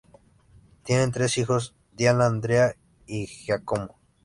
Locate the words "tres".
1.11-1.37